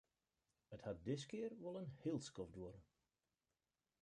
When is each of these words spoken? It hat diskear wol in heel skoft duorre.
It 0.75 0.85
hat 0.87 0.99
diskear 1.05 1.53
wol 1.61 1.79
in 1.83 1.91
heel 2.03 2.19
skoft 2.27 2.53
duorre. 2.55 2.81